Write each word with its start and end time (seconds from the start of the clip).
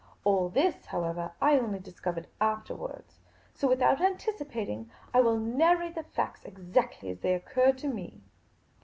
All 0.23 0.49
this, 0.49 0.87
however, 0.87 1.31
I 1.39 1.59
only 1.59 1.77
discovered 1.77 2.25
afterwards. 2.41 3.19
So, 3.53 3.67
with 3.67 3.83
out 3.83 4.01
anticipating, 4.01 4.89
I 5.13 5.21
will 5.21 5.37
narrate 5.37 5.93
the 5.93 6.01
facts 6.01 6.43
exactly 6.43 7.11
as 7.11 7.19
they 7.19 7.35
oc 7.35 7.47
curred 7.53 7.77
to 7.77 7.87
me. 7.87 8.23